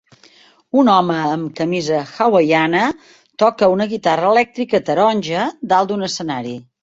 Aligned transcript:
Un 0.83 0.87
home 0.93 1.17
amb 1.33 1.51
camisa 1.59 1.99
hawaiana 2.15 2.81
toca 3.45 3.69
una 3.73 3.87
guitarra 3.93 4.31
elèctrica 4.33 4.83
taronja 4.89 5.45
dalt 5.75 5.97
un 5.99 6.09
escenari. 6.11 6.57